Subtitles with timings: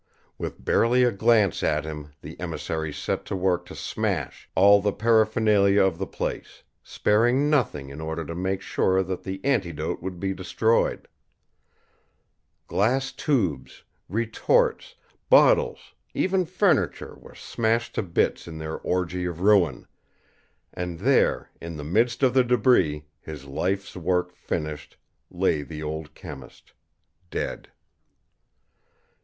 [0.39, 4.91] With barely a glance at him the emissaries set to work to smash all the
[4.91, 10.19] paraphernalia of the place, sparing nothing in order to make sure that the antidote would
[10.19, 11.07] be destroyed.
[12.65, 14.95] Glass tubes, retorts,
[15.29, 19.85] bottles, even furniture were smashed to bits in their orgy of ruin
[20.73, 24.97] and there, in the midst of the debris, his life's work finished,
[25.29, 26.73] lay the old chemist,
[27.29, 27.69] dead.